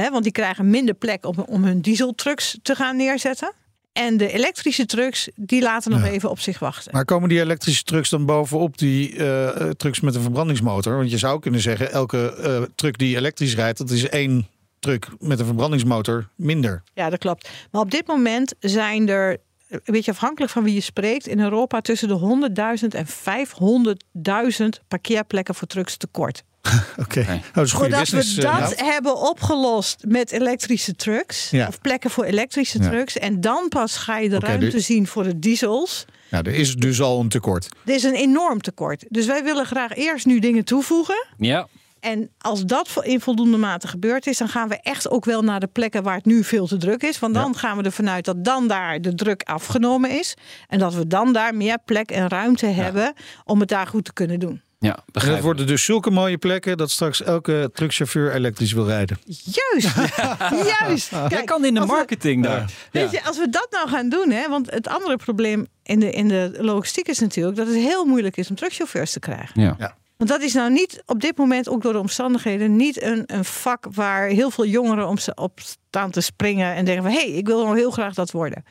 [0.00, 3.52] Hè, want die krijgen minder plek om, om hun dieseltrucks te gaan neerzetten.
[3.92, 6.10] En de elektrische trucks, die laten nog Ja.
[6.10, 6.92] even op zich wachten.
[6.92, 10.96] Maar komen die elektrische trucks dan bovenop die eh, eh, trucks met een verbrandingsmotor?
[10.96, 15.08] Want je zou kunnen zeggen, elke eh, truck die elektrisch rijdt, dat is één truck
[15.18, 16.82] met een verbrandingsmotor minder.
[16.94, 17.50] Ja, dat klopt.
[17.70, 19.36] Maar op dit moment zijn er,
[19.68, 22.48] een beetje afhankelijk van wie je spreekt, in Europa tussen de
[22.82, 26.42] 100.000 en 500.000 parkeerplekken voor trucks tekort.
[27.02, 28.92] Oké, oh, dat is een goede Voordat we dat eh, nou.
[28.92, 31.66] hebben opgelost met elektrische trucks, Ja.
[31.68, 32.88] of plekken voor elektrische Ja.
[32.88, 36.04] trucks, en dan pas ga je de ruimte dus- zien voor de diesels.
[36.30, 37.68] Ja, er is dus al een tekort.
[37.84, 39.04] Er is een enorm tekort.
[39.08, 41.26] Dus wij willen graag eerst nu dingen toevoegen.
[41.38, 41.66] Ja,
[42.00, 45.60] En als dat in voldoende mate gebeurd is, dan gaan we echt ook wel naar
[45.60, 47.18] de plekken waar het nu veel te druk is.
[47.18, 50.34] Want dan gaan we ervan uit dat dan daar de druk afgenomen is.
[50.68, 54.12] En dat we dan daar meer plek en ruimte hebben om het daar goed te
[54.12, 54.62] kunnen doen.
[54.80, 59.18] Ja begrijp worden dus zulke mooie plekken dat straks elke truckchauffeur elektrisch wil rijden.
[59.24, 59.96] Juist,
[60.80, 61.10] juist.
[61.28, 62.70] Jij kan in de we- marketing daar.
[62.92, 66.10] Weet je, als we dat nou gaan doen, hè, want het andere probleem in de,
[66.10, 69.60] in de logistiek is natuurlijk dat het heel moeilijk is om truckchauffeurs te krijgen.
[69.60, 69.96] Ja.
[70.16, 73.44] Want dat is nou niet op dit moment, ook door de omstandigheden, niet een, een
[73.44, 77.18] vak waar heel veel jongeren om ze op staan te springen en denken van hé,
[77.18, 78.64] hey, ik wil nou heel graag dat worden.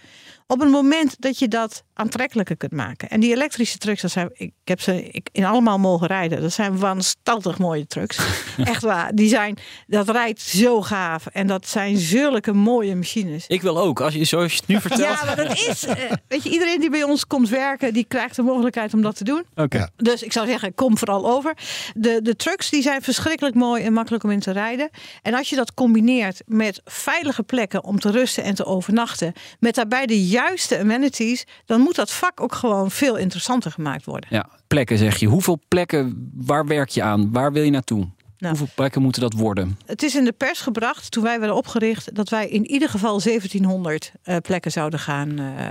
[0.47, 3.09] Op het moment dat je dat aantrekkelijker kunt maken.
[3.09, 6.41] En die elektrische trucks, dat zijn, ik heb ze ik, in allemaal mogen rijden.
[6.41, 8.17] Dat zijn wanstaltig mooie trucks.
[8.63, 9.15] Echt waar.
[9.15, 9.57] Die zijn,
[9.87, 11.25] dat rijdt zo gaaf.
[11.25, 13.47] En dat zijn zulke mooie machines.
[13.47, 15.01] Ik wil ook, als je, zoals je het nu vertelt.
[15.01, 15.85] Ja, maar dat is.
[15.85, 19.15] eh, weet je, iedereen die bij ons komt werken, die krijgt de mogelijkheid om dat
[19.15, 19.45] te doen.
[19.55, 19.89] Oké.
[19.95, 21.53] Dus ik zou zeggen, kom vooral over.
[21.93, 24.89] De, de trucks die zijn verschrikkelijk mooi en makkelijk om in te rijden.
[25.21, 29.75] En als je dat combineert met veilige plekken om te rusten en te overnachten, met
[29.75, 34.29] daarbij de juiste amenities, dan moet dat vak ook gewoon veel interessanter gemaakt worden.
[34.31, 35.27] Ja, plekken zeg je.
[35.27, 37.31] Hoeveel plekken, waar werk je aan?
[37.31, 38.07] Waar wil je naartoe?
[38.37, 38.57] Nou.
[38.57, 39.77] Hoeveel plekken moeten dat worden?
[39.85, 43.21] Het is in de pers gebracht toen wij werden opgericht dat wij in ieder geval
[43.21, 45.67] 1700 eh, plekken zouden gaan, eh,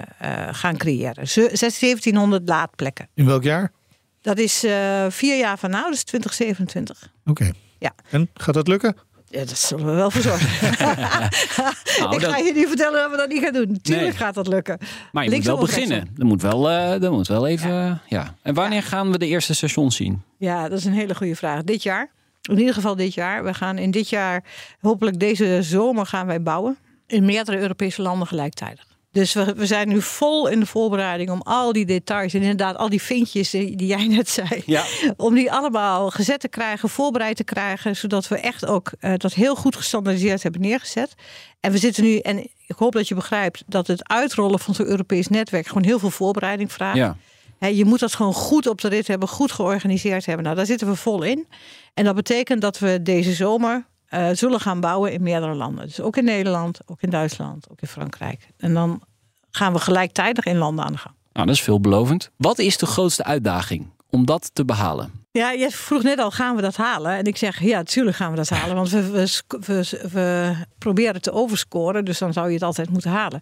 [0.49, 1.29] eh, gaan creëren.
[1.29, 3.09] Ze- 1700 laadplekken.
[3.15, 3.73] In welk jaar?
[4.21, 7.13] Dat is eh, vier jaar van nou, dus 2027.
[7.25, 7.51] Oké.
[7.79, 7.95] Ja.
[8.11, 8.97] En gaat dat lukken?
[9.31, 10.49] Ja, dat zullen we wel voor zorgen.
[11.99, 13.79] Nou, ik dat- ga je niet vertellen dat we dat niet gaan doen.
[13.83, 14.17] Tuurlijk Nee.
[14.17, 14.79] gaat dat lukken.
[15.13, 16.09] Maar je Links moet wel beginnen.
[16.19, 18.01] Er moet wel, eh er moet wel even.
[18.07, 18.35] Ja.
[18.43, 20.23] En wanneer gaan we de eerste stations zien?
[20.39, 21.63] Ja, dat is een hele goede vraag.
[21.63, 22.11] Dit jaar.
[22.43, 23.45] In ieder geval dit jaar.
[23.45, 24.45] We gaan in dit jaar,
[24.81, 26.77] hopelijk deze zomer gaan wij bouwen.
[27.07, 28.87] In meerdere Europese landen gelijktijdig.
[29.11, 32.77] Dus we, we zijn nu vol in de voorbereiding om al die details en inderdaad
[32.77, 34.63] al die vinkjes die, die jij net zei.
[34.67, 34.85] Ja.
[35.17, 37.97] Om die allemaal gezet te krijgen, voorbereid te krijgen.
[37.97, 41.15] Zodat we echt ook eh, dat heel goed gestandaardiseerd hebben neergezet.
[41.61, 44.87] En we zitten nu, en ik hoop dat je begrijpt dat het uitrollen van zo'n
[44.87, 46.97] Europees netwerk gewoon heel veel voorbereiding vraagt.
[46.97, 47.17] Ja.
[47.59, 50.45] Je moet dat gewoon goed op de rit hebben, goed georganiseerd hebben.
[50.45, 51.47] Nou, daar zitten we vol in.
[51.95, 55.87] En dat betekent dat we deze zomer eh, zullen gaan bouwen in meerdere landen.
[55.87, 58.49] Dus ook in Nederland, ook in Duitsland, ook in Frankrijk.
[58.57, 59.03] En dan
[59.51, 61.15] gaan we gelijktijdig in landen aan de gang.
[61.33, 62.31] Nou, dat is veelbelovend.
[62.37, 65.11] Wat is de grootste uitdaging om dat te behalen?
[65.31, 67.13] Ja, je vroeg net al, gaan we dat halen?
[67.13, 68.77] En ik zeg, ja, natuurlijk gaan we dat halen.
[68.77, 69.27] Want we, we,
[69.61, 73.41] we, we proberen te overscoren, dus dan zou je het altijd moeten halen.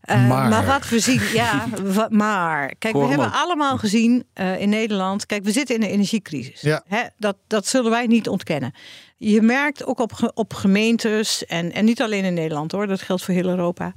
[0.00, 0.66] Eh, Maar.
[0.66, 1.64] wat we zien, ja,
[2.08, 2.74] maar.
[2.78, 3.32] Kijk, Hoor we hebben op.
[3.34, 5.26] allemaal gezien eh, in Nederland.
[5.26, 6.60] Kijk, we zitten in een energiecrisis.
[6.60, 6.82] Ja.
[6.86, 8.72] Hè, dat, dat zullen wij niet ontkennen.
[9.20, 13.24] Je merkt ook op, op gemeentes, en, en niet alleen in Nederland hoor, dat geldt
[13.24, 13.92] voor heel Europa,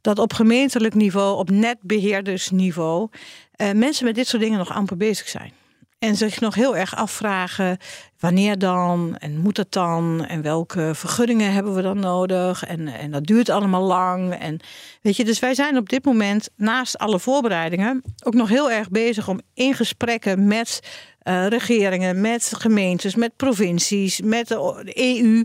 [0.00, 3.08] dat op gemeentelijk niveau, op netbeheerdersniveau,
[3.52, 5.52] eh, mensen met dit soort dingen nog amper bezig zijn.
[5.98, 7.78] En zich nog heel erg afvragen
[8.18, 13.10] wanneer dan en moet het dan en welke vergunningen hebben we dan nodig en, en
[13.10, 14.34] dat duurt allemaal lang.
[14.34, 14.60] En
[15.02, 18.88] weet je, dus wij zijn op dit moment naast alle voorbereidingen ook nog heel erg
[18.88, 20.80] bezig om in gesprekken met
[21.26, 25.44] eh, regeringen, met gemeentes, met provincies, met de EU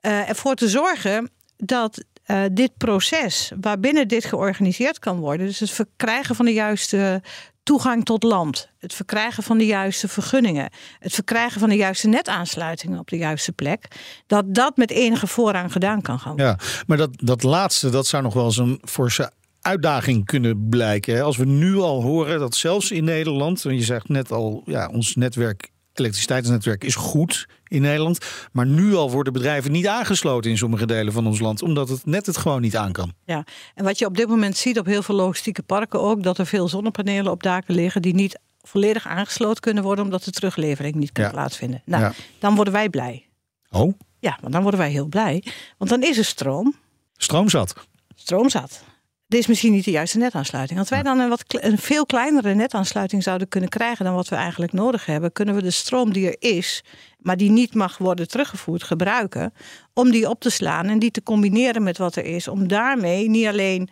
[0.00, 5.70] eh, ervoor te zorgen dat eh, dit proces waarbinnen dit georganiseerd kan worden, dus het
[5.70, 7.22] verkrijgen van de juiste
[7.62, 12.98] toegang tot land, het verkrijgen van de juiste vergunningen, het verkrijgen van de juiste netaansluitingen
[12.98, 13.88] op de juiste plek,
[14.26, 16.36] dat dat met enige voorrang gedaan kan gaan.
[16.36, 21.22] Ja, maar dat, dat laatste, dat zou nog wel eens een forse uitdaging kunnen blijken.
[21.22, 24.88] Als we nu al horen dat zelfs in Nederland, want je zegt net al, ja,
[24.88, 28.18] ons netwerk, elektriciteitsnetwerk is goed in Nederland.
[28.52, 32.06] Maar nu al worden bedrijven niet aangesloten in sommige delen van ons land, omdat het
[32.06, 33.12] net het gewoon niet aan kan.
[33.24, 33.44] Ja,
[33.74, 36.46] en wat je op dit moment ziet op heel veel logistieke parken ook, dat er
[36.46, 41.12] veel zonnepanelen op daken liggen die niet volledig aangesloten kunnen worden omdat de teruglevering niet
[41.12, 41.30] kan Ja.
[41.30, 41.82] plaatsvinden.
[41.84, 42.12] Nou, Ja.
[42.38, 43.26] dan worden wij blij.
[43.70, 45.44] Oh, Ja, want dan worden wij heel blij.
[45.78, 46.74] Want dan is er stroom,
[47.16, 47.74] stroom zat.
[48.14, 48.84] stroom zat.
[49.32, 50.78] Dit is misschien niet de juiste netaansluiting.
[50.78, 54.36] Als wij dan een, wat, een veel kleinere netaansluiting zouden kunnen krijgen dan wat we
[54.36, 56.84] eigenlijk nodig hebben, kunnen we de stroom die er is,
[57.18, 59.52] maar die niet mag worden teruggevoerd, gebruiken
[59.94, 62.48] om die op te slaan en die te combineren met wat er is.
[62.48, 63.88] Om daarmee niet alleen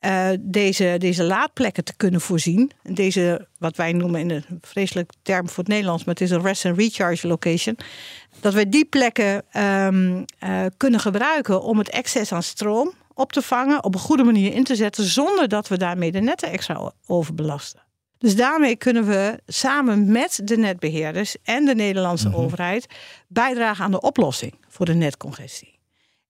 [0.00, 2.70] eh, deze, deze laadplekken te kunnen voorzien.
[2.82, 6.42] Deze, wat wij noemen in een vreselijk term voor het Nederlands, maar het is een
[6.42, 7.76] rest and recharge location.
[8.40, 13.42] Dat we die plekken ehm, eh, kunnen gebruiken om het excess aan stroom op te
[13.42, 16.92] vangen, op een goede manier in te zetten, zonder dat we daarmee de netten extra
[17.06, 17.82] overbelasten.
[18.18, 22.86] Dus daarmee kunnen we samen met de netbeheerders en de Nederlandse overheid
[23.28, 25.78] bijdragen aan de oplossing voor de netcongestie.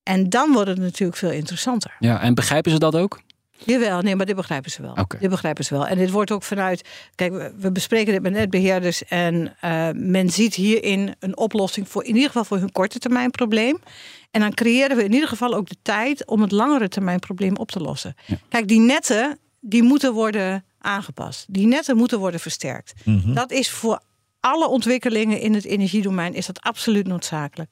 [0.02, 1.96] En dan wordt het natuurlijk veel interessanter.
[1.98, 3.20] Ja, en begrijpen ze dat ook?
[3.66, 4.96] Jawel, nee, maar dit begrijpen ze wel.
[5.20, 5.86] Dit begrijpen ze wel.
[5.86, 6.88] En dit wordt ook vanuit.
[7.14, 9.04] Kijk, we- bespreken dit met netbeheerders.
[9.04, 13.30] En eh, men ziet hierin een oplossing voor in ieder geval voor hun korte termijn
[13.30, 13.78] probleem.
[14.30, 17.56] En dan creëren we in ieder geval ook de tijd om het langere termijn probleem
[17.56, 18.14] op te lossen.
[18.48, 21.44] Kijk, die netten die moeten worden aangepast.
[21.48, 22.92] Die netten moeten worden versterkt.
[23.34, 24.00] Dat is voor
[24.40, 27.70] alle ontwikkelingen in het energiedomein is dat absoluut noodzakelijk.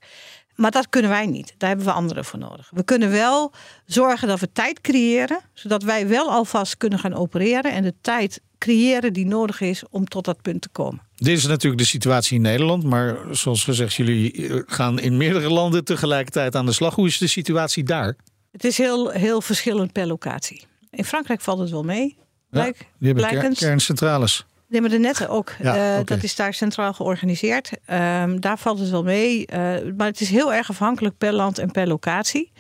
[0.61, 1.55] Maar dat kunnen wij niet.
[1.57, 2.71] Daar hebben we anderen voor nodig.
[2.75, 3.53] We kunnen wel
[3.87, 8.41] zorgen dat we tijd creëren, zodat wij wel alvast kunnen gaan opereren en de tijd
[8.59, 11.01] creëren die nodig is om tot dat punt te komen.
[11.17, 12.85] Dit is natuurlijk de situatie in Nederland.
[12.85, 16.95] Maar zoals gezegd, jullie eh, gaan in meerdere landen tegelijkertijd aan de slag.
[16.95, 18.17] Hoe is de situatie daar?
[18.53, 20.63] Het is heel, heel verschillend per locatie.
[20.91, 22.17] In Frankrijk valt het wel mee.
[22.51, 23.59] Blijk, die hebben ker- blijkens.
[23.59, 24.47] kerncentrales.
[24.71, 25.55] Nee, maar de netten ook.
[25.63, 26.05] Ja, Eh.
[26.05, 27.71] Dat is daar centraal georganiseerd.
[27.85, 29.47] Ehm, daar valt het wel mee.
[29.47, 29.59] Eh,
[29.97, 32.53] maar het is heel erg afhankelijk per land en per locatie.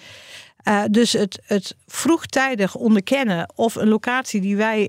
[0.62, 4.84] Eh, dus het, het vroegtijdig onderkennen of een locatie die wij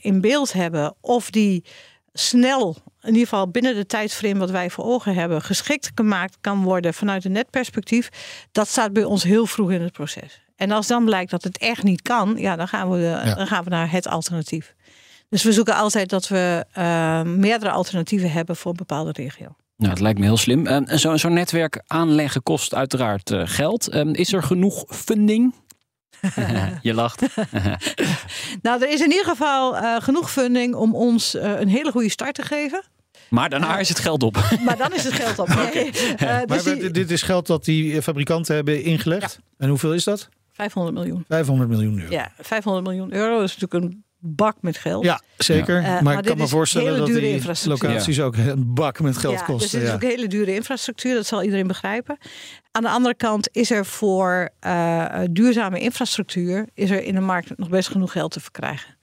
[0.00, 1.64] in beeld hebben, of die
[2.12, 6.62] snel, in ieder geval binnen de tijdsframe wat wij voor ogen hebben, geschikt gemaakt kan
[6.62, 8.08] worden vanuit een netperspectief,
[8.52, 10.40] dat staat bij ons heel vroeg in het proces.
[10.56, 13.34] En als dan blijkt dat het echt niet kan, ja, dan, gaan we, Ja.
[13.34, 14.74] dan gaan we naar het alternatief.
[15.28, 19.54] Dus we zoeken altijd dat we eh, meerdere alternatieven hebben voor een bepaalde regio.
[19.76, 20.66] Nou, het lijkt me heel slim.
[20.66, 23.88] Ehm, en Zo'n zo'n netwerk aanleggen kost uiteraard eh, geld.
[23.88, 25.54] Ehm, is er genoeg funding?
[26.82, 27.22] Je lacht.
[28.62, 32.10] Nou, er is in ieder geval eh, genoeg funding om ons eh, een hele goede
[32.10, 32.82] start te geven.
[33.28, 34.38] Maar daarna is het geld op.
[34.64, 35.48] Maar dan is het geld op.
[35.48, 35.90] Nee.
[35.90, 39.38] Eh, Maar dus die dit- dit is geld dat die fabrikanten hebben ingelegd.
[39.58, 40.28] En hoeveel is dat?
[40.52, 41.24] 500 miljoen.
[41.28, 42.12] 500 miljoen euro.
[42.12, 45.04] Ja, 500 miljoen euro is natuurlijk een bak met geld.
[45.04, 45.76] Ja, zeker.
[45.76, 49.16] Eh, maar, maar ik kan me is voorstellen dat die locaties ook een bak met
[49.16, 49.70] geld Ja, Dus kosten.
[49.70, 49.94] dit is ja.
[49.94, 52.18] ook hele dure infrastructuur, dat zal iedereen begrijpen.
[52.72, 57.58] Aan de andere kant is er voor eh, duurzame infrastructuur is er in de markt
[57.58, 58.96] nog best genoeg geld te verkrijgen.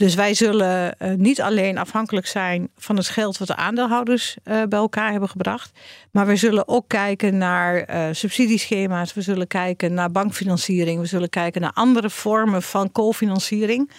[0.00, 4.62] Dus wij zullen eh, niet alleen afhankelijk zijn van het geld wat de aandeelhouders eh,
[4.68, 5.70] bij elkaar hebben gebracht.
[6.10, 9.14] Maar we zullen ook kijken naar eh, subsidieschema's.
[9.14, 11.00] We zullen kijken naar bankfinanciering.
[11.00, 13.90] We zullen kijken naar andere vormen van cofinanciering.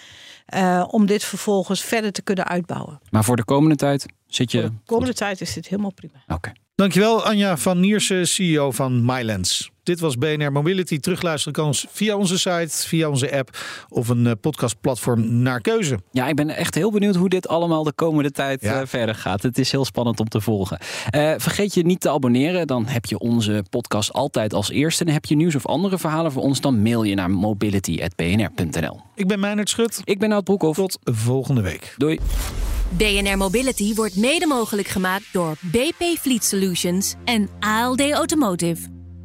[0.52, 3.00] Eh, om dit vervolgens verder te kunnen uitbouwen.
[3.10, 4.60] Maar voor de komende tijd zit je...
[4.60, 6.24] Voor de komende tijd is dit helemaal prima.
[6.28, 6.52] Oké.
[6.74, 9.71] Dankjewel Anja van Niersen, CEO van Mylands.
[9.82, 10.98] Dit was BNR Mobility.
[10.98, 15.98] Terugluisteren kan ons via onze site, via onze app of een eh, podcastplatform naar keuze.
[16.10, 18.80] Ja, ik ben echt heel benieuwd hoe dit allemaal de komende tijd Ja.
[18.80, 19.42] eh, verder gaat.
[19.42, 20.78] Het is heel spannend om te volgen.
[21.10, 22.66] Eh, vergeet je niet te abonneren.
[22.66, 25.04] Dan heb je onze podcast altijd als eerste.
[25.04, 29.00] En heb je nieuws of andere verhalen voor ons, dan mail je naar mobility.bnr.nl.
[29.14, 30.00] Ik ben Meijnerd Schut.
[30.04, 30.78] Ik ben Nout Broekhoff.
[30.78, 31.94] Tot volgende week.
[31.96, 32.18] Doei.
[32.96, 38.91] BNR Mobility wordt mede mogelijk gemaakt door BP Fleet Solutions en ALD Automotive.